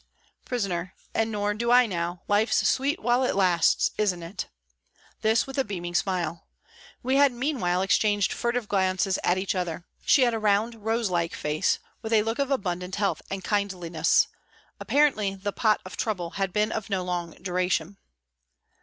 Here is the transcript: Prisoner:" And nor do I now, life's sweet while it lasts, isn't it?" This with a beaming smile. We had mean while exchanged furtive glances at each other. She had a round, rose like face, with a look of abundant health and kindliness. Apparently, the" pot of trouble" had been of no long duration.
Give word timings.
Prisoner:" 0.45 0.95
And 1.13 1.31
nor 1.31 1.53
do 1.53 1.69
I 1.69 1.85
now, 1.85 2.23
life's 2.27 2.67
sweet 2.67 3.01
while 3.03 3.23
it 3.23 3.35
lasts, 3.35 3.91
isn't 3.99 4.23
it?" 4.23 4.49
This 5.21 5.45
with 5.45 5.59
a 5.59 5.63
beaming 5.63 5.93
smile. 5.93 6.47
We 7.03 7.17
had 7.17 7.31
mean 7.31 7.59
while 7.59 7.83
exchanged 7.83 8.33
furtive 8.33 8.67
glances 8.67 9.19
at 9.23 9.37
each 9.37 9.53
other. 9.53 9.85
She 10.03 10.23
had 10.23 10.33
a 10.33 10.39
round, 10.39 10.83
rose 10.83 11.11
like 11.11 11.35
face, 11.35 11.77
with 12.01 12.13
a 12.13 12.23
look 12.23 12.39
of 12.39 12.49
abundant 12.49 12.95
health 12.95 13.21
and 13.29 13.43
kindliness. 13.43 14.27
Apparently, 14.79 15.35
the" 15.35 15.53
pot 15.53 15.79
of 15.85 15.97
trouble" 15.97 16.31
had 16.37 16.51
been 16.51 16.71
of 16.71 16.89
no 16.89 17.03
long 17.03 17.33
duration. 17.39 17.97